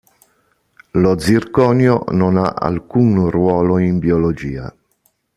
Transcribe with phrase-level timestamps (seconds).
[0.93, 4.75] Lo zirconio non ha alcun ruolo in biologia.